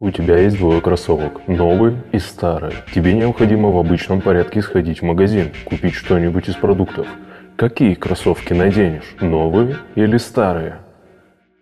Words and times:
У 0.00 0.12
тебя 0.12 0.38
есть 0.38 0.56
двое 0.58 0.80
кроссовок, 0.80 1.48
новый 1.48 1.96
и 2.12 2.20
старый. 2.20 2.72
Тебе 2.94 3.14
необходимо 3.14 3.70
в 3.70 3.78
обычном 3.78 4.20
порядке 4.20 4.62
сходить 4.62 5.00
в 5.00 5.04
магазин, 5.04 5.50
купить 5.64 5.94
что-нибудь 5.94 6.48
из 6.48 6.54
продуктов. 6.54 7.08
Какие 7.56 7.94
кроссовки 7.94 8.52
наденешь, 8.52 9.16
новые 9.20 9.74
или 9.96 10.16
старые? 10.18 10.76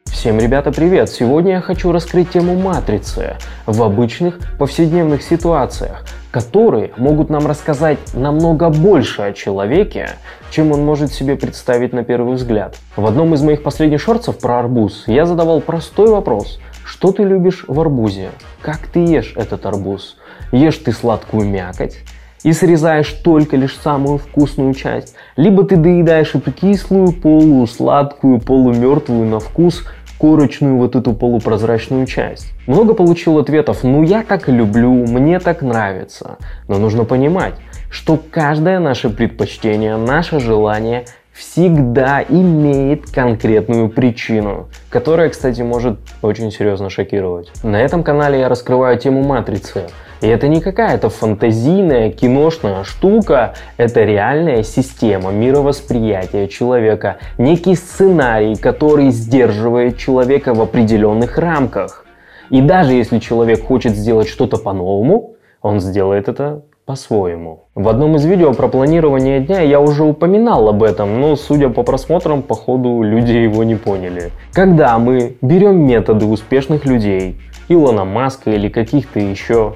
Всем, 0.04 0.38
ребята, 0.38 0.70
привет! 0.70 1.08
Сегодня 1.08 1.52
я 1.52 1.60
хочу 1.62 1.92
раскрыть 1.92 2.28
тему 2.28 2.56
матрицы 2.56 3.36
в 3.64 3.82
обычных 3.82 4.38
повседневных 4.58 5.22
ситуациях, 5.22 6.04
которые 6.30 6.92
могут 6.98 7.30
нам 7.30 7.46
рассказать 7.46 7.98
намного 8.12 8.68
больше 8.68 9.22
о 9.22 9.32
человеке, 9.32 10.10
чем 10.50 10.72
он 10.72 10.84
может 10.84 11.10
себе 11.10 11.36
представить 11.36 11.94
на 11.94 12.04
первый 12.04 12.34
взгляд. 12.34 12.76
В 12.96 13.06
одном 13.06 13.32
из 13.32 13.40
моих 13.40 13.62
последних 13.62 14.02
шорцев 14.02 14.38
про 14.38 14.58
арбуз 14.58 15.04
я 15.06 15.24
задавал 15.24 15.62
простой 15.62 16.10
вопрос– 16.10 16.60
что 16.86 17.12
ты 17.12 17.24
любишь 17.24 17.64
в 17.66 17.80
арбузе? 17.80 18.30
Как 18.62 18.86
ты 18.86 19.00
ешь 19.00 19.34
этот 19.36 19.66
арбуз? 19.66 20.16
Ешь 20.52 20.78
ты 20.78 20.92
сладкую 20.92 21.48
мякоть 21.48 21.98
и 22.44 22.52
срезаешь 22.52 23.10
только 23.24 23.56
лишь 23.56 23.76
самую 23.76 24.18
вкусную 24.18 24.72
часть, 24.72 25.16
либо 25.36 25.64
ты 25.64 25.76
доедаешь 25.76 26.34
эту 26.36 26.52
кислую, 26.52 27.10
полусладкую, 27.10 28.38
полумертвую 28.38 29.26
на 29.26 29.40
вкус 29.40 29.84
корочную 30.18 30.76
вот 30.76 30.94
эту 30.94 31.12
полупрозрачную 31.12 32.06
часть. 32.06 32.52
Много 32.68 32.94
получил 32.94 33.38
ответов, 33.38 33.82
ну 33.82 34.04
я 34.04 34.22
так 34.22 34.48
люблю, 34.48 34.92
мне 34.92 35.40
так 35.40 35.62
нравится. 35.62 36.38
Но 36.68 36.78
нужно 36.78 37.04
понимать, 37.04 37.54
что 37.90 38.16
каждое 38.30 38.78
наше 38.78 39.10
предпочтение, 39.10 39.96
наше 39.96 40.38
желание 40.38 41.04
всегда 41.36 42.22
имеет 42.22 43.10
конкретную 43.10 43.90
причину, 43.90 44.68
которая, 44.88 45.28
кстати, 45.28 45.60
может 45.60 45.98
очень 46.22 46.50
серьезно 46.50 46.88
шокировать. 46.88 47.50
На 47.62 47.80
этом 47.80 48.02
канале 48.02 48.40
я 48.40 48.48
раскрываю 48.48 48.98
тему 48.98 49.22
матрицы. 49.22 49.84
И 50.22 50.28
это 50.28 50.48
не 50.48 50.62
какая-то 50.62 51.10
фантазийная, 51.10 52.10
киношная 52.10 52.84
штука, 52.84 53.52
это 53.76 54.02
реальная 54.02 54.62
система 54.62 55.30
мировосприятия 55.30 56.46
человека, 56.46 57.18
некий 57.36 57.74
сценарий, 57.74 58.56
который 58.56 59.10
сдерживает 59.10 59.98
человека 59.98 60.54
в 60.54 60.62
определенных 60.62 61.36
рамках. 61.36 62.06
И 62.48 62.62
даже 62.62 62.94
если 62.94 63.18
человек 63.18 63.62
хочет 63.66 63.94
сделать 63.94 64.28
что-то 64.28 64.56
по-новому, 64.56 65.36
он 65.60 65.80
сделает 65.80 66.28
это 66.28 66.62
по-своему. 66.86 67.64
В 67.74 67.88
одном 67.88 68.14
из 68.14 68.24
видео 68.24 68.54
про 68.54 68.68
планирование 68.68 69.40
дня 69.40 69.60
я 69.60 69.80
уже 69.80 70.04
упоминал 70.04 70.68
об 70.68 70.84
этом, 70.84 71.20
но 71.20 71.34
судя 71.34 71.68
по 71.68 71.82
просмотрам, 71.82 72.42
походу 72.42 73.02
люди 73.02 73.32
его 73.32 73.64
не 73.64 73.74
поняли. 73.74 74.30
Когда 74.52 74.96
мы 74.98 75.36
берем 75.42 75.84
методы 75.84 76.26
успешных 76.26 76.84
людей, 76.86 77.40
Илона 77.68 78.04
Маска 78.04 78.52
или 78.52 78.68
каких-то 78.68 79.18
еще, 79.18 79.74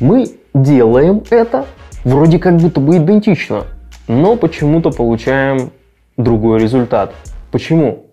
мы 0.00 0.26
делаем 0.52 1.22
это 1.30 1.64
вроде 2.04 2.40
как 2.40 2.56
будто 2.56 2.80
бы 2.80 2.96
идентично, 2.96 3.64
но 4.08 4.36
почему-то 4.36 4.90
получаем 4.90 5.70
другой 6.16 6.58
результат. 6.58 7.14
Почему? 7.52 8.06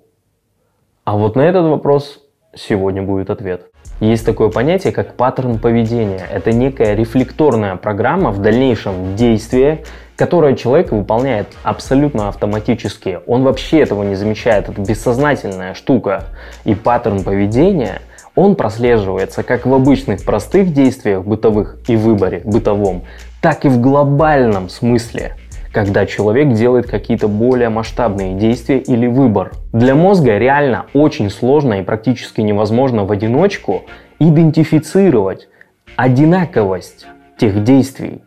А 1.03 1.17
вот 1.17 1.35
на 1.35 1.41
этот 1.41 1.65
вопрос 1.65 2.21
сегодня 2.55 3.01
будет 3.01 3.31
ответ. 3.31 3.71
Есть 4.01 4.25
такое 4.25 4.49
понятие, 4.49 4.91
как 4.91 5.15
паттерн 5.15 5.57
поведения. 5.57 6.27
Это 6.29 6.51
некая 6.51 6.95
рефлекторная 6.95 7.77
программа 7.77 8.31
в 8.31 8.41
дальнейшем 8.41 9.15
действия, 9.15 9.83
которое 10.17 10.55
человек 10.55 10.91
выполняет 10.91 11.47
абсолютно 11.63 12.27
автоматически. 12.27 13.19
Он 13.25 13.43
вообще 13.43 13.79
этого 13.79 14.03
не 14.03 14.15
замечает, 14.15 14.67
это 14.67 14.81
бессознательная 14.81 15.73
штука. 15.73 16.25
И 16.65 16.75
паттерн 16.75 17.23
поведения, 17.23 18.01
он 18.35 18.55
прослеживается 18.55 19.43
как 19.43 19.65
в 19.65 19.73
обычных 19.73 20.25
простых 20.25 20.73
действиях 20.73 21.23
бытовых 21.23 21.77
и 21.87 21.95
выборе 21.95 22.41
бытовом, 22.43 23.03
так 23.41 23.63
и 23.63 23.69
в 23.69 23.79
глобальном 23.79 24.67
смысле 24.67 25.35
когда 25.75 26.05
человек 26.05 26.53
делает 26.53 26.87
какие-то 26.87 27.27
более 27.27 27.67
масштабные 27.67 28.33
действия 28.33 28.77
или 28.77 29.07
выбор. 29.07 29.51
Для 29.73 29.93
мозга 29.93 30.37
реально 30.37 30.85
очень 30.93 31.29
сложно 31.29 31.81
и 31.81 31.83
практически 31.83 32.39
невозможно 32.39 33.03
в 33.03 33.11
одиночку 33.11 33.83
идентифицировать 34.17 35.49
одинаковость 35.97 37.07
тех 37.37 37.61
действий. 37.65 38.23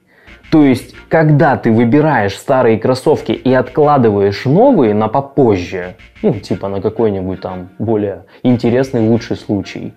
То 0.51 0.63
есть, 0.63 0.95
когда 1.09 1.57
ты 1.57 1.73
выбираешь 1.73 2.37
старые 2.37 2.79
кроссовки 2.79 3.33
и 3.33 3.51
откладываешь 3.55 4.45
новые 4.45 4.93
на 4.93 5.09
попозже, 5.09 5.97
ну, 6.21 6.35
типа 6.35 6.69
на 6.69 6.83
какой-нибудь 6.83 7.41
там 7.41 7.71
более 7.79 8.27
интересный, 8.43 9.09
лучший 9.09 9.39
случай, 9.39 9.95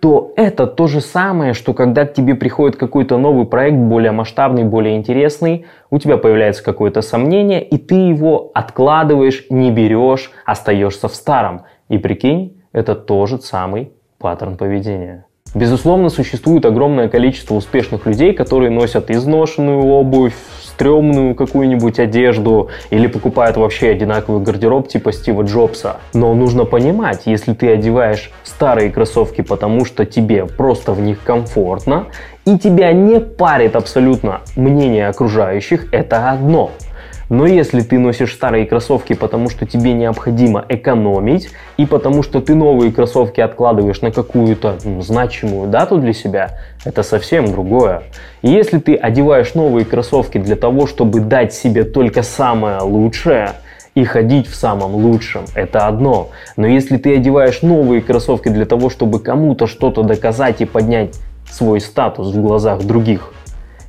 то 0.00 0.32
это 0.36 0.66
то 0.66 0.86
же 0.86 1.00
самое, 1.00 1.54
что 1.54 1.74
когда 1.74 2.06
к 2.06 2.14
тебе 2.14 2.34
приходит 2.34 2.76
какой-то 2.76 3.18
новый 3.18 3.46
проект, 3.46 3.76
более 3.76 4.12
масштабный, 4.12 4.64
более 4.64 4.96
интересный, 4.96 5.66
у 5.90 5.98
тебя 5.98 6.16
появляется 6.16 6.62
какое-то 6.64 7.02
сомнение, 7.02 7.62
и 7.62 7.78
ты 7.78 7.94
его 7.94 8.50
откладываешь, 8.54 9.46
не 9.50 9.70
берешь, 9.70 10.30
остаешься 10.44 11.08
в 11.08 11.14
старом. 11.14 11.62
И 11.88 11.98
прикинь, 11.98 12.62
это 12.72 12.94
тоже 12.94 13.38
самый 13.38 13.92
паттерн 14.18 14.56
поведения. 14.56 15.27
Безусловно, 15.54 16.10
существует 16.10 16.66
огромное 16.66 17.08
количество 17.08 17.54
успешных 17.54 18.06
людей, 18.06 18.34
которые 18.34 18.70
носят 18.70 19.10
изношенную 19.10 19.82
обувь, 19.82 20.34
стрёмную 20.62 21.34
какую-нибудь 21.34 21.98
одежду 21.98 22.68
или 22.90 23.08
покупают 23.08 23.56
вообще 23.56 23.90
одинаковый 23.90 24.42
гардероб 24.42 24.88
типа 24.88 25.12
Стива 25.12 25.42
Джобса. 25.42 25.96
Но 26.14 26.34
нужно 26.34 26.64
понимать, 26.64 27.22
если 27.24 27.54
ты 27.54 27.72
одеваешь 27.72 28.30
старые 28.44 28.90
кроссовки, 28.90 29.40
потому 29.40 29.84
что 29.84 30.04
тебе 30.04 30.46
просто 30.46 30.92
в 30.92 31.00
них 31.00 31.18
комфортно, 31.24 32.06
и 32.44 32.58
тебя 32.58 32.92
не 32.92 33.18
парит 33.18 33.74
абсолютно 33.74 34.42
мнение 34.54 35.08
окружающих, 35.08 35.92
это 35.92 36.30
одно– 36.30 36.70
но 37.28 37.46
если 37.46 37.80
ты 37.80 37.98
носишь 37.98 38.32
старые 38.32 38.66
кроссовки, 38.66 39.12
потому 39.14 39.50
что 39.50 39.66
тебе 39.66 39.92
необходимо 39.92 40.64
экономить, 40.68 41.50
и 41.76 41.86
потому 41.86 42.22
что 42.22 42.40
ты 42.40 42.54
новые 42.54 42.92
кроссовки 42.92 43.40
откладываешь 43.40 44.00
на 44.00 44.10
какую-то 44.10 44.78
ну, 44.84 45.02
значимую 45.02 45.68
дату 45.68 45.98
для 45.98 46.12
себя, 46.12 46.58
это 46.84 47.02
совсем 47.02 47.50
другое. 47.50 48.02
И 48.42 48.50
если 48.50 48.78
ты 48.78 48.94
одеваешь 48.94 49.54
новые 49.54 49.84
кроссовки 49.84 50.38
для 50.38 50.56
того, 50.56 50.86
чтобы 50.86 51.20
дать 51.20 51.52
себе 51.52 51.84
только 51.84 52.22
самое 52.22 52.80
лучшее, 52.80 53.52
и 53.94 54.04
ходить 54.04 54.46
в 54.46 54.54
самом 54.54 54.94
лучшем– 54.94 55.44
это 55.56 55.88
одно. 55.88 56.28
Но 56.56 56.68
если 56.68 56.98
ты 56.98 57.16
одеваешь 57.16 57.62
новые 57.62 58.00
кроссовки 58.00 58.48
для 58.48 58.64
того, 58.64 58.90
чтобы 58.90 59.18
кому-то 59.18 59.66
что-то 59.66 60.04
доказать 60.04 60.60
и 60.60 60.66
поднять 60.66 61.16
свой 61.50 61.80
статус 61.80 62.32
в 62.32 62.40
глазах 62.40 62.84
других, 62.84 63.32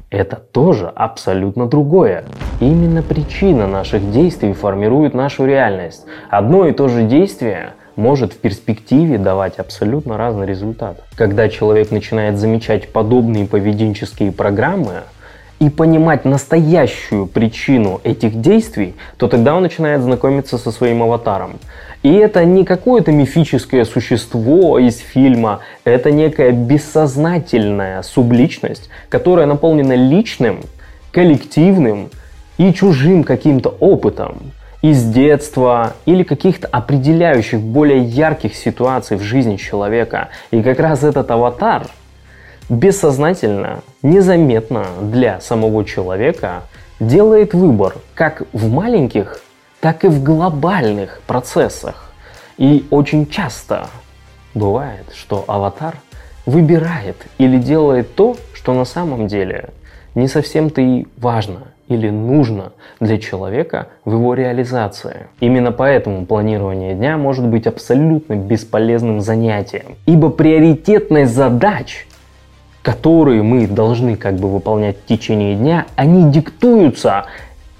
это 0.09 0.37
тоже 0.37 0.91
абсолютно 0.95 1.67
другое. 1.67 2.25
Именно 2.59 3.03
причина 3.03 3.67
наших 3.67 4.11
действий 4.11 4.53
формирует 4.53 5.13
нашу 5.13 5.45
реальность. 5.45 6.05
Одно 6.29 6.67
и 6.67 6.71
то 6.71 6.87
же 6.87 7.03
действие 7.03 7.73
может 7.95 8.33
в 8.33 8.37
перспективе 8.37 9.17
давать 9.17 9.59
абсолютно 9.59 10.17
разный 10.17 10.47
результат. 10.47 11.03
Когда 11.15 11.49
человек 11.49 11.91
начинает 11.91 12.37
замечать 12.37 12.91
подобные 12.91 13.45
поведенческие 13.45 14.31
программы, 14.31 15.03
и 15.59 15.69
понимать 15.69 16.25
настоящую 16.25 17.27
причину 17.27 17.99
этих 18.03 18.39
действий, 18.39 18.95
то 19.17 19.27
тогда 19.27 19.55
он 19.55 19.63
начинает 19.63 20.01
знакомиться 20.01 20.57
со 20.57 20.71
своим 20.71 21.03
аватаром. 21.03 21.59
И 22.01 22.13
это 22.13 22.45
не 22.45 22.63
какое-то 22.63 23.11
мифическое 23.11 23.83
существо 23.83 24.79
из 24.79 24.99
фильма, 24.99 25.59
это 25.83 26.11
некая 26.11 26.51
бессознательная 26.51 28.03
субличность, 28.03 28.89
которая 29.09 29.45
наполнена 29.45 29.93
личным, 29.93 30.61
коллективным 31.11 32.09
и 32.57 32.73
чужим 32.73 33.25
каким-то 33.25 33.69
опытом 33.69 34.53
из 34.81 35.03
детства 35.03 35.95
или 36.05 36.23
каких-то 36.23 36.67
определяющих 36.67 37.59
более 37.59 37.99
ярких 37.99 38.55
ситуаций 38.55 39.17
в 39.17 39.21
жизни 39.21 39.57
человека. 39.57 40.29
И 40.51 40.61
как 40.61 40.79
раз 40.79 41.03
этот 41.03 41.29
аватар– 41.29 41.87
бессознательно, 42.69 43.81
незаметно 44.03 44.85
для 45.01 45.41
самого 45.41 45.83
человека 45.83 46.63
делает 46.99 47.53
выбор 47.53 47.95
как 48.13 48.43
в 48.53 48.69
маленьких, 48.69 49.41
так 49.81 50.05
и 50.05 50.07
в 50.07 50.23
глобальных 50.23 51.21
процессах. 51.25 52.13
И 52.57 52.85
очень 52.91 53.27
часто 53.27 53.87
бывает, 54.53 55.05
что 55.13 55.45
аватар 55.47 55.95
выбирает 56.45 57.17
или 57.37 57.57
делает 57.57 58.15
то, 58.15 58.35
что 58.53 58.73
на 58.73 58.85
самом 58.85 59.27
деле 59.27 59.69
не 60.15 60.27
совсем-то 60.27 60.81
и 60.81 61.07
важно 61.17 61.67
или 61.87 62.09
нужно 62.09 62.73
для 62.99 63.17
человека 63.17 63.87
в 64.05 64.13
его 64.13 64.33
реализации. 64.35 65.27
Именно 65.39 65.71
поэтому 65.71 66.25
планирование 66.25 66.93
дня 66.93 67.17
может 67.17 67.47
быть 67.47 67.65
абсолютно 67.65 68.35
бесполезным 68.35 69.21
занятием, 69.21 69.95
ибо 70.05 70.29
приоритетность 70.29 71.33
задач 71.33 72.05
которые 72.81 73.43
мы 73.43 73.67
должны 73.67 74.15
как 74.15 74.35
бы 74.35 74.49
выполнять 74.49 74.97
в 74.97 75.05
течение 75.05 75.55
дня, 75.55 75.85
они 75.95 76.31
диктуются 76.31 77.25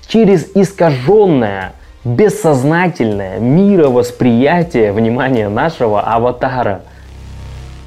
через 0.08 0.56
искаженное, 0.56 1.74
бессознательное 2.04 3.40
мировосприятие, 3.40 4.92
внимание 4.92 5.50
нашего 5.50 6.02
аватара. 6.02 6.82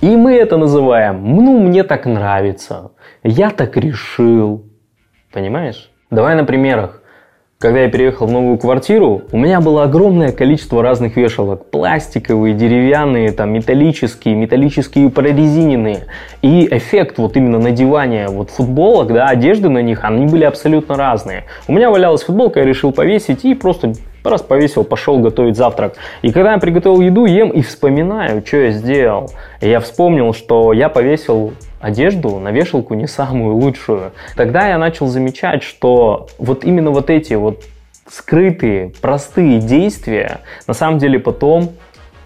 И 0.01 0.17
мы 0.17 0.35
это 0.35 0.57
называем, 0.57 1.37
ну, 1.37 1.61
мне 1.61 1.85
так 1.85 2.07
нравится, 2.07 2.93
я 3.23 3.51
так 3.51 3.77
решил. 3.77 4.65
Понимаешь? 5.33 5.91
Давай 6.11 6.35
на 6.35 6.45
примерах. 6.45 7.02
Когда 7.63 7.83
я 7.83 7.89
переехал 7.89 8.27
в 8.27 8.33
новую 8.33 8.59
квартиру, 8.59 9.23
у 9.31 9.39
меня 9.39 9.61
было 9.61 9.85
огромное 9.85 10.33
количество 10.33 10.83
разных 10.83 11.15
вешалок. 11.15 11.71
Пластиковые, 11.71 12.55
деревянные, 12.55 13.31
там, 13.31 13.53
металлические, 13.53 14.35
металлические 14.35 15.11
прорезиненные. 15.11 16.09
И 16.43 16.67
эффект 16.69 17.19
вот 17.19 17.37
именно 17.37 17.61
надевания 17.61 18.27
вот 18.27 18.51
футболок, 18.51 19.13
да, 19.13 19.27
одежды 19.29 19.69
на 19.69 19.79
них, 19.79 20.03
они 20.03 20.27
были 20.27 20.43
абсолютно 20.43 20.97
разные. 20.97 21.45
У 21.69 21.73
меня 21.73 21.93
валялась 21.93 22.25
футболка, 22.25 22.59
я 22.59 22.67
решил 22.67 22.91
повесить 22.91 23.45
и 23.45 23.55
просто 23.55 23.93
раз 24.25 24.43
повесил, 24.43 24.83
пошел 24.83 25.19
готовить 25.21 25.57
завтрак. 25.57 25.95
И 26.23 26.33
когда 26.33 26.55
я 26.55 26.59
приготовил 26.59 27.01
еду, 27.01 27.27
ем 27.27 27.51
и 27.51 27.63
вспоминаю, 27.63 28.43
что 28.45 28.57
я 28.57 28.71
сделал. 28.73 29.31
Я 29.61 29.79
вспомнил, 29.79 30.35
что 30.35 30.73
я 30.73 30.89
повесил 30.89 31.53
одежду 31.83 32.39
на 32.39 32.53
вешалку 32.53 32.95
не 32.95 33.07
самую 33.07 33.57
лучшую. 33.57 34.13
Тогда 34.37 34.69
я 34.69 34.79
начал 34.79 35.09
замечать, 35.09 35.63
что 35.63 36.29
вот 36.39 36.65
именно 36.65 36.91
вот 36.91 37.11
эти 37.11 37.35
вот 37.35 37.65
скрытые, 38.09 38.93
простые 39.01 39.59
действия 39.59 40.41
на 40.67 40.75
самом 40.75 40.99
деле 40.99 41.19
потом 41.19 41.73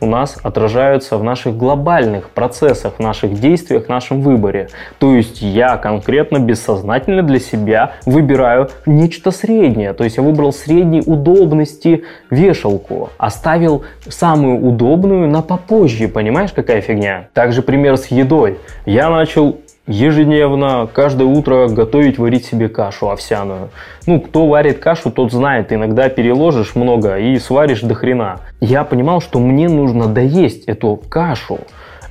у 0.01 0.07
нас 0.07 0.39
отражаются 0.43 1.17
в 1.19 1.25
наших 1.25 1.57
глобальных 1.57 2.31
процессах, 2.31 2.95
в 2.99 3.01
наших 3.01 3.39
действиях, 3.41 3.87
в 3.87 3.89
нашем 3.89 4.21
выборе. 4.21 4.69
То 4.99 5.15
есть 5.15 5.43
я 5.43 5.77
конкретно 5.77 6.39
бессознательно 6.39 7.23
для 7.23 7.41
себя 7.41 7.93
выбираю 8.05 8.71
нечто 8.85 9.31
среднее. 9.31 9.93
То 9.93 10.05
есть 10.05 10.17
я 10.17 10.23
выбрал 10.23 10.53
средней 10.53 11.03
удобности 11.05 12.05
вешалку, 12.31 13.11
оставил 13.19 13.85
самую 14.09 14.65
удобную 14.67 15.29
на 15.29 15.43
попозже. 15.43 16.09
Понимаешь, 16.09 16.53
какая 16.53 16.81
фигня? 16.81 17.29
Также 17.33 17.63
пример 17.63 17.97
с 17.97 18.07
едой. 18.07 18.59
Я 18.85 19.11
начал 19.11 19.59
ежедневно, 19.87 20.89
каждое 20.93 21.25
утро 21.25 21.69
готовить, 21.69 22.19
варить 22.19 22.45
себе 22.45 22.69
кашу 22.69 23.11
овсяную. 23.11 23.71
Ну, 24.07 24.21
кто 24.21 24.47
варит 24.47 24.79
кашу, 24.79 25.11
тот 25.11 25.33
знает, 25.33 25.73
иногда 25.73 26.09
переложишь 26.09 26.75
много 26.75 27.19
и 27.19 27.39
сваришь 27.39 27.83
до 27.83 27.95
хрена. 27.95 28.41
Я 28.61 28.85
понимал, 28.85 29.21
что 29.21 29.39
мне 29.39 29.69
нужно 29.69 30.07
доесть 30.07 30.65
эту 30.65 30.97
кашу. 31.09 31.61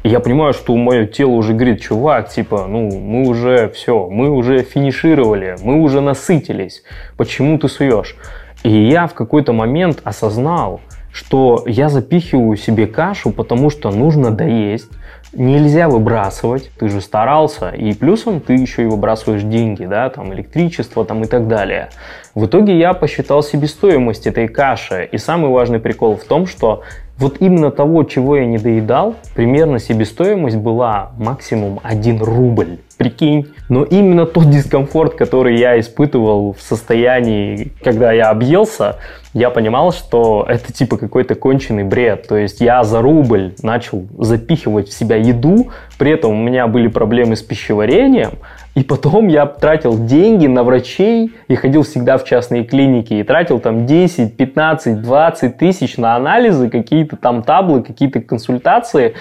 я 0.04 0.20
понимаю, 0.20 0.54
что 0.54 0.76
мое 0.76 1.08
тело 1.08 1.32
уже 1.32 1.54
говорит, 1.54 1.82
чувак, 1.82 2.30
типа, 2.30 2.66
ну, 2.68 2.90
мы 3.00 3.28
уже 3.28 3.70
все, 3.70 4.08
мы 4.10 4.30
уже 4.30 4.62
финишировали, 4.62 5.56
мы 5.64 5.82
уже 5.82 6.00
насытились. 6.00 6.84
Почему 7.18 7.58
ты 7.58 7.68
суешь? 7.68 8.16
И 8.64 8.70
я 8.70 9.08
в 9.08 9.14
какой-то 9.14 9.52
момент 9.52 10.02
осознал, 10.04 10.80
что 11.12 11.64
я 11.66 11.90
запихиваю 11.90 12.58
себе 12.58 12.88
кашу, 12.88 13.32
потому 13.32 13.70
что 13.70 13.90
нужно 13.90 14.32
доесть, 14.32 14.90
нельзя 15.36 15.88
выбрасывать, 15.90 16.72
ты 16.80 16.90
же 16.90 17.02
старался, 17.02 17.70
и 17.70 17.94
плюсом 17.94 18.40
ты 18.40 18.54
еще 18.54 18.84
и 18.84 18.86
выбрасываешь 18.88 19.44
деньги, 19.44 19.86
да, 19.86 20.10
там 20.10 20.34
электричество 20.34 21.06
там 21.06 21.24
и 21.24 21.28
так 21.28 21.48
далее. 21.48 21.90
В 22.34 22.46
итоге 22.46 22.78
я 22.78 22.94
посчитал 22.94 23.44
себестоимость 23.44 24.28
этой 24.28 24.48
каши, 24.48 25.08
и 25.12 25.18
самый 25.18 25.52
важный 25.52 25.80
прикол 25.80 26.16
в 26.18 26.24
том, 26.24 26.48
что 26.48 26.84
вот 27.18 27.38
именно 27.40 27.72
того, 27.72 28.04
чего 28.04 28.36
я 28.36 28.46
не 28.46 28.58
доедал, 28.58 29.16
примерно 29.36 29.80
себестоимость 29.80 30.58
была 30.58 31.12
максимум 31.18 31.80
1 31.84 32.22
рубль. 32.22 32.80
Прикинь. 32.98 33.48
Но 33.68 33.84
именно 33.84 34.26
тот 34.26 34.50
дискомфорт, 34.50 35.16
который 35.16 35.58
я 35.58 35.80
испытывал 35.80 36.54
в 36.54 36.62
состоянии, 36.62 37.74
когда 37.84 38.12
я 38.12 38.30
объелся, 38.30 38.98
я 39.34 39.50
понимал, 39.50 39.92
что 39.92 40.46
это 40.48 40.72
типа 40.72 40.98
какой-то 40.98 41.36
конченый 41.36 41.84
бред. 41.84 42.28
То 42.28 42.38
есть 42.38 42.62
я 42.62 42.84
за 42.86 43.02
рубль 43.02 43.54
начал 43.62 44.06
запихивать 44.18 44.88
в 44.88 44.94
себя 44.94 45.18
еду, 45.18 45.72
при 45.98 46.12
этом 46.12 46.32
у 46.32 46.42
меня 46.42 46.68
были 46.68 46.88
проблемы 46.88 47.36
с 47.36 47.42
пищеварением, 47.42 48.32
и 48.76 48.84
потом 48.84 49.30
я 49.30 49.46
тратил 49.46 50.06
деньги 50.06 50.48
на 50.48 50.64
врачей 50.64 51.34
и 51.48 51.56
ходил 51.56 51.84
всегда 51.84 52.18
в 52.18 52.26
частные 52.26 52.66
клиники 52.66 53.14
и 53.14 53.24
тратил 53.24 53.60
там 53.60 53.86
10, 53.86 54.36
15, 54.36 55.02
20 55.02 55.58
тысяч 55.58 55.96
на 55.96 56.16
анализы, 56.18 56.70
какие-то 56.70 57.16
там 57.16 57.42
таблы, 57.42 57.82
какие-то 57.84 58.20
консультации. 58.20 59.16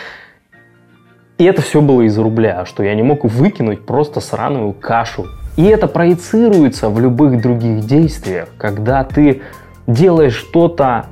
И 1.38 1.44
это 1.44 1.62
все 1.62 1.80
было 1.80 2.02
из 2.02 2.18
рубля, 2.18 2.64
что 2.66 2.82
я 2.82 2.96
не 2.96 3.04
мог 3.04 3.24
выкинуть 3.24 3.86
просто 3.86 4.20
сраную 4.20 4.72
кашу. 4.72 5.26
И 5.56 5.64
это 5.64 5.86
проецируется 5.86 6.88
в 6.88 6.98
любых 6.98 7.40
других 7.40 7.86
действиях, 7.86 8.48
когда 8.58 9.04
ты 9.04 9.42
делаешь 9.86 10.34
что-то 10.34 11.06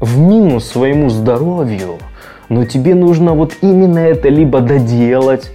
в 0.00 0.18
минус 0.18 0.66
своему 0.66 1.10
здоровью, 1.10 1.98
но 2.48 2.64
тебе 2.64 2.96
нужно 2.96 3.34
вот 3.34 3.52
именно 3.60 4.00
это 4.00 4.28
либо 4.28 4.60
доделать, 4.60 5.52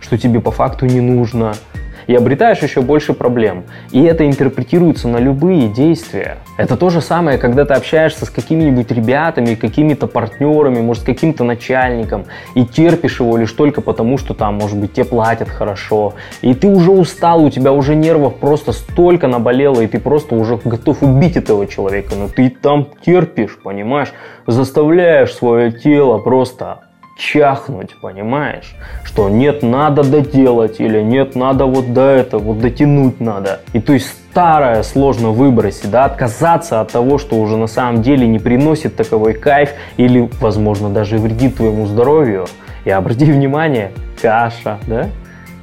что 0.00 0.16
тебе 0.16 0.40
по 0.40 0.52
факту 0.52 0.86
не 0.86 1.00
нужно– 1.00 1.54
и 2.06 2.14
обретаешь 2.14 2.58
еще 2.58 2.80
больше 2.80 3.12
проблем. 3.12 3.64
И 3.92 4.02
это 4.02 4.26
интерпретируется 4.26 5.08
на 5.08 5.18
любые 5.18 5.68
действия. 5.68 6.38
Это 6.56 6.76
то 6.76 6.90
же 6.90 7.00
самое, 7.00 7.38
когда 7.38 7.64
ты 7.64 7.74
общаешься 7.74 8.26
с 8.26 8.30
какими-нибудь 8.30 8.90
ребятами, 8.90 9.54
какими-то 9.54 10.06
партнерами, 10.06 10.80
может, 10.80 11.02
с 11.02 11.06
каким-то 11.06 11.44
начальником, 11.44 12.24
и 12.54 12.64
терпишь 12.64 13.20
его 13.20 13.36
лишь 13.36 13.52
только 13.52 13.80
потому, 13.80 14.18
что 14.18 14.34
там, 14.34 14.56
может 14.56 14.78
быть, 14.78 14.92
тебе 14.92 15.04
платят 15.04 15.48
хорошо. 15.48 16.14
И 16.42 16.54
ты 16.54 16.68
уже 16.68 16.90
устал, 16.90 17.44
у 17.44 17.50
тебя 17.50 17.72
уже 17.72 17.94
нервов 17.94 18.36
просто 18.36 18.72
столько 18.72 19.26
наболело, 19.26 19.80
и 19.80 19.86
ты 19.86 19.98
просто 19.98 20.34
уже 20.34 20.58
готов 20.64 21.02
убить 21.02 21.36
этого 21.36 21.66
человека. 21.66 22.14
Но 22.16 22.28
ты 22.28 22.50
там 22.50 22.88
терпишь, 23.04 23.58
понимаешь? 23.62 24.12
Заставляешь 24.46 25.32
свое 25.32 25.72
тело 25.72 26.18
просто 26.18 26.80
чахнуть, 27.20 27.94
понимаешь? 28.00 28.74
Что 29.04 29.28
нет, 29.28 29.62
надо 29.62 30.02
доделать, 30.02 30.80
или 30.80 31.00
нет, 31.00 31.36
надо 31.36 31.66
вот 31.66 31.92
до 31.92 32.02
этого, 32.02 32.40
вот 32.40 32.60
дотянуть 32.60 33.20
надо. 33.20 33.60
И 33.72 33.80
то 33.80 33.92
есть 33.92 34.08
старое 34.30 34.82
сложно 34.82 35.30
выбросить, 35.30 35.90
да, 35.90 36.06
отказаться 36.06 36.80
от 36.80 36.90
того, 36.90 37.18
что 37.18 37.36
уже 37.36 37.56
на 37.56 37.66
самом 37.66 38.02
деле 38.02 38.26
не 38.26 38.38
приносит 38.38 38.96
таковой 38.96 39.34
кайф 39.34 39.70
или, 39.98 40.30
возможно, 40.40 40.88
даже 40.88 41.18
вредит 41.18 41.56
твоему 41.56 41.86
здоровью. 41.86 42.46
И 42.84 42.90
обрати 42.90 43.26
внимание, 43.26 43.92
каша, 44.20 44.78
да, 44.86 45.08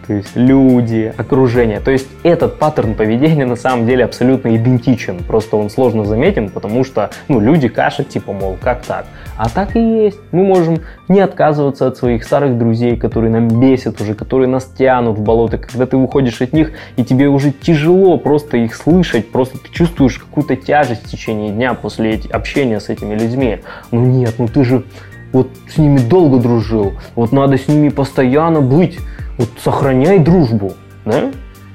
то 0.07 0.13
есть 0.13 0.35
люди, 0.35 1.13
окружение. 1.17 1.81
То 1.81 1.91
есть 1.91 2.07
этот 2.23 2.59
паттерн 2.59 2.95
поведения 2.95 3.45
на 3.45 3.57
самом 3.57 3.85
деле 3.85 4.05
абсолютно 4.05 4.55
идентичен, 4.55 5.19
просто 5.19 5.57
он 5.57 5.69
сложно 5.69 6.05
заметен, 6.05 6.49
потому 6.49 6.85
что 6.85 7.11
ну, 7.27 7.41
люди 7.41 7.67
кашат, 7.67 8.07
типа, 8.07 8.31
мол, 8.31 8.57
как 8.61 8.83
так? 8.83 9.05
А 9.37 9.49
так 9.49 9.75
и 9.75 9.79
есть. 9.79 10.19
Мы 10.31 10.45
можем 10.45 10.79
не 11.09 11.19
отказываться 11.19 11.87
от 11.87 11.97
своих 11.97 12.23
старых 12.23 12.57
друзей, 12.57 12.95
которые 12.95 13.31
нам 13.31 13.47
бесят 13.59 13.99
уже, 13.99 14.15
которые 14.15 14.47
нас 14.47 14.65
тянут 14.65 15.17
в 15.17 15.21
болото, 15.21 15.57
когда 15.57 15.85
ты 15.85 15.97
выходишь 15.97 16.41
от 16.41 16.53
них, 16.53 16.71
и 16.95 17.03
тебе 17.03 17.27
уже 17.27 17.51
тяжело 17.51 18.17
просто 18.17 18.57
их 18.57 18.75
слышать, 18.75 19.29
просто 19.29 19.57
ты 19.57 19.69
чувствуешь 19.71 20.19
какую-то 20.19 20.55
тяжесть 20.55 21.05
в 21.05 21.09
течение 21.09 21.51
дня 21.51 21.73
после 21.73 22.21
общения 22.31 22.79
с 22.79 22.87
этими 22.87 23.13
людьми. 23.13 23.59
Ну 23.91 24.05
нет, 24.05 24.35
ну 24.37 24.47
ты 24.47 24.63
же 24.63 24.85
вот 25.33 25.49
с 25.67 25.77
ними 25.77 25.99
долго 25.99 26.39
дружил, 26.39 26.93
вот 27.15 27.33
надо 27.33 27.57
с 27.57 27.67
ними 27.67 27.89
постоянно 27.89 28.61
быть 28.61 28.97
вот 29.37 29.49
сохраняй 29.63 30.19
дружбу, 30.19 30.73
да? 31.05 31.31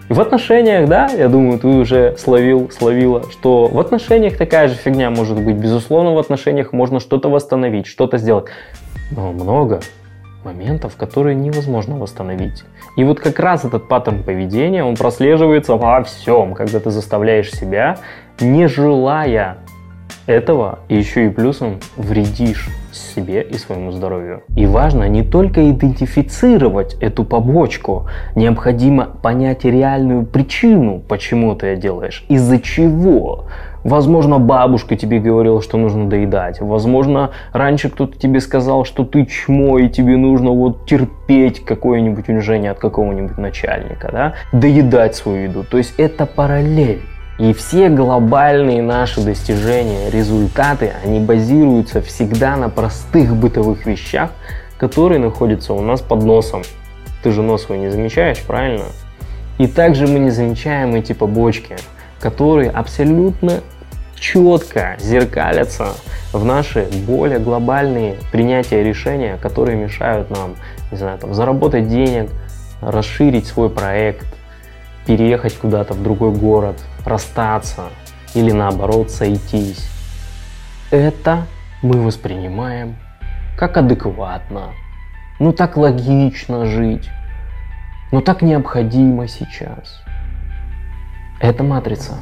И 0.09 0.13
в 0.13 0.21
отношениях, 0.21 0.89
да, 0.89 1.09
я 1.09 1.29
думаю, 1.29 1.59
ты 1.59 1.69
уже 1.69 2.17
словил, 2.19 2.71
словила, 2.71 3.23
что 3.31 3.67
в 3.67 3.79
отношениях 3.81 4.37
такая 4.37 4.69
же 4.69 4.75
фигня 4.75 5.11
может 5.11 5.41
быть. 5.41 5.57
Безусловно, 5.57 6.13
в 6.13 6.19
отношениях 6.19 6.73
можно 6.73 7.01
что-то 7.01 7.31
восстановить, 7.31 7.87
что-то 7.87 8.19
сделать. 8.19 8.47
Но 9.11 9.33
много 9.33 9.81
моментов, 10.45 10.97
которые 10.97 11.35
невозможно 11.35 11.97
восстановить. 11.97 12.65
И 12.97 13.05
вот 13.05 13.21
как 13.21 13.39
раз 13.39 13.65
этот 13.65 13.89
паттерн 13.89 14.23
поведения, 14.23 14.85
он 14.85 14.97
прослеживается 14.97 15.77
во 15.77 16.03
всем, 16.03 16.55
когда 16.55 16.81
ты 16.81 16.91
заставляешь 16.91 17.51
себя, 17.51 17.97
не 18.41 18.67
желая 18.67 19.59
этого, 20.27 20.81
еще 20.89 21.27
и 21.27 21.29
плюсом 21.29 21.81
вредишь 21.97 22.69
себе 22.93 23.43
и 23.43 23.55
своему 23.55 23.91
здоровью. 23.91 24.43
И 24.57 24.67
важно 24.67 25.09
не 25.09 25.23
только 25.23 25.71
идентифицировать 25.71 26.95
эту 27.01 27.25
побочку, 27.25 28.07
необходимо 28.35 29.07
понять 29.07 29.65
реальную 29.65 30.25
причину, 30.25 31.01
почему 31.01 31.55
ты 31.55 31.69
это 31.69 31.81
делаешь, 31.81 32.25
из-за 32.29 32.59
чего. 32.61 33.47
Возможно, 33.85 34.39
бабушка 34.39 34.97
тебе 34.97 35.19
говорила, 35.19 35.61
что 35.61 35.77
нужно 35.77 36.09
доедать. 36.09 36.61
Возможно, 36.61 37.31
раньше 37.53 37.89
кто-то 37.91 38.17
тебе 38.17 38.41
сказал, 38.41 38.85
что 38.85 39.05
ты 39.05 39.27
чмо, 39.27 39.79
и 39.79 39.89
тебе 39.89 40.17
нужно 40.17 40.51
вот 40.51 40.87
терпеть 40.87 41.65
какое-нибудь 41.65 42.29
унижение 42.29 42.71
от 42.71 42.79
какого-нибудь 42.79 43.39
начальника, 43.39 44.11
да? 44.13 44.35
Доедать 44.53 45.17
свою 45.17 45.45
еду. 45.45 45.65
То 45.65 45.79
есть 45.79 45.95
это 45.97 46.27
параллель. 46.27 47.01
И 47.39 47.53
все 47.55 47.89
глобальные 47.89 48.83
наши 48.83 49.21
достижения, 49.23 50.11
результаты, 50.11 50.93
они 51.05 51.19
базируются 51.19 52.03
всегда 52.03 52.57
на 52.57 52.69
простых 52.69 53.35
бытовых 53.35 53.87
вещах, 53.87 54.31
которые 54.79 55.19
находятся 55.19 55.73
у 55.73 55.81
нас 55.81 56.01
под 56.01 56.23
носом. 56.25 56.63
Ты 57.23 57.31
же 57.31 57.43
нос 57.43 57.65
свой 57.65 57.79
не 57.79 57.91
замечаешь, 57.91 58.43
правильно? 58.43 58.85
И 59.59 59.67
также 59.67 60.07
мы 60.07 60.19
не 60.19 60.31
замечаем 60.31 60.95
эти 60.95 61.13
побочки, 61.13 61.77
которые 62.21 62.71
абсолютно 62.71 63.61
четко 64.15 64.97
зеркалятся 65.01 65.95
в 66.33 66.45
наши 66.45 66.87
более 67.07 67.39
глобальные 67.39 68.17
принятия 68.31 68.83
решения, 68.83 69.37
которые 69.41 69.77
мешают 69.77 70.31
нам, 70.31 70.55
не 70.91 70.99
знаю, 70.99 71.19
там, 71.19 71.35
заработать 71.35 71.89
денег, 71.89 72.31
расширить 72.81 73.47
свой 73.47 73.69
проект, 73.69 74.27
переехать 75.07 75.57
куда-то 75.57 75.95
в 75.95 76.03
другой 76.03 76.33
город, 76.33 76.77
расстаться 77.05 77.91
или 78.35 78.53
наоборот 78.53 79.11
сойтись. 79.11 79.89
Это 80.91 81.47
мы 81.83 82.03
воспринимаем 82.03 82.97
как 83.59 83.77
адекватно, 83.77 84.71
ну 85.39 85.53
так 85.53 85.77
логично 85.77 86.67
жить, 86.67 87.09
ну 88.13 88.21
так 88.21 88.43
необходимо 88.43 89.29
сейчас. 89.29 90.03
Это 91.41 91.65
матрица. 91.65 92.19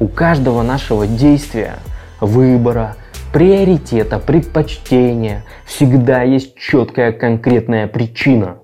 У 0.00 0.08
каждого 0.08 0.62
нашего 0.62 1.06
действия, 1.06 1.76
выбора, 2.20 2.96
приоритета, 3.32 4.18
предпочтения 4.18 5.44
всегда 5.64 6.22
есть 6.22 6.56
четкая 6.56 7.12
конкретная 7.12 7.86
причина. 7.86 8.58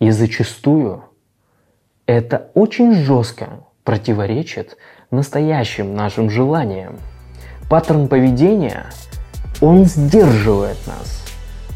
И 0.00 0.10
зачастую 0.10 1.04
это 2.08 2.48
очень 2.54 2.94
жестко 2.94 3.60
противоречит 3.84 4.78
настоящим 5.10 5.94
нашим 5.94 6.30
желаниям. 6.30 6.96
Паттерн 7.68 8.08
поведения, 8.08 8.86
он 9.60 9.84
сдерживает 9.84 10.78
нас. 10.86 11.22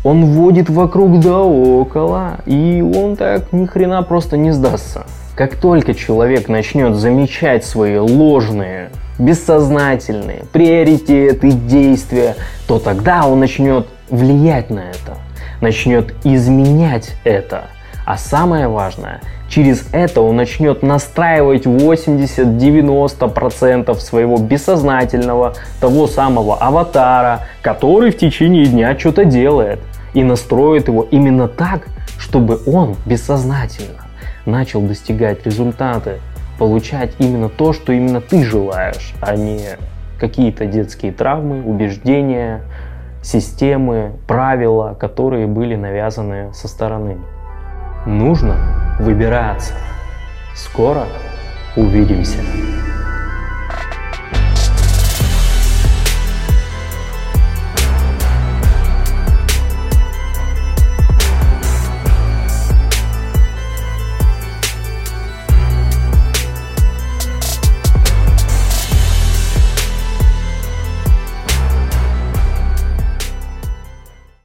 Он 0.05 0.25
вводит 0.25 0.71
вокруг 0.71 1.21
да 1.21 1.39
около, 1.39 2.39
и 2.47 2.81
он 2.83 3.17
так 3.17 3.53
ни 3.53 3.67
хрена 3.67 4.03
просто 4.03 4.39
не 4.39 4.53
сдастся. 4.53 5.05
Как 5.37 5.57
только 5.57 5.95
человек 5.95 6.49
начнет 6.49 6.97
замечать 6.97 7.65
свои 7.65 7.99
ложные, 7.99 8.91
бессознательные 9.19 10.45
приоритеты, 10.51 11.53
действия, 11.53 12.37
то 12.67 12.79
тогда 12.79 13.27
он 13.27 13.39
начнет 13.39 13.87
влиять 14.09 14.71
на 14.71 14.81
это, 14.81 15.19
начнет 15.61 16.15
изменять 16.25 17.13
это. 17.25 17.65
А 18.05 18.17
самое 18.17 18.67
важное, 18.67 19.21
через 19.53 19.87
это 19.93 20.23
он 20.23 20.37
начнет 20.37 20.83
настраивать 20.83 21.67
80-90% 21.67 23.95
своего 23.99 24.39
бессознательного, 24.39 25.53
того 25.81 26.07
самого 26.07 26.57
аватара, 26.57 27.41
который 27.61 28.13
в 28.13 28.17
течение 28.17 28.65
дня 28.67 28.99
что-то 28.99 29.27
делает. 29.27 29.81
И 30.15 30.25
настроит 30.25 30.89
его 30.89 31.07
именно 31.11 31.49
так, 31.49 31.89
чтобы 32.19 32.61
он 32.67 32.97
бессознательно 33.05 34.07
начал 34.47 34.81
достигать 34.81 35.45
результаты, 35.47 36.21
получать 36.59 37.13
именно 37.19 37.49
то, 37.49 37.73
что 37.73 37.93
именно 37.93 38.21
ты 38.21 38.45
желаешь, 38.45 39.15
а 39.21 39.37
не 39.37 39.61
какие-то 40.19 40.67
детские 40.67 41.13
травмы, 41.13 41.63
убеждения, 41.65 42.63
системы, 43.23 44.15
правила, 44.27 44.97
которые 44.99 45.47
были 45.47 45.77
навязаны 45.77 46.53
со 46.55 46.67
стороны. 46.69 47.19
Нужно 48.07 48.97
выбираться. 48.99 49.75
Скоро 50.57 51.07
увидимся. 51.77 52.39